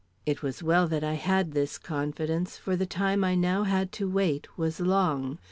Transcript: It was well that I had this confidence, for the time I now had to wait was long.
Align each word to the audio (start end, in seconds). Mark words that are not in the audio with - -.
It 0.25 0.41
was 0.41 0.63
well 0.63 0.87
that 0.87 1.03
I 1.03 1.13
had 1.13 1.51
this 1.51 1.77
confidence, 1.77 2.57
for 2.57 2.75
the 2.75 2.87
time 2.87 3.23
I 3.23 3.35
now 3.35 3.65
had 3.65 3.91
to 3.91 4.09
wait 4.09 4.57
was 4.57 4.79
long. 4.79 5.37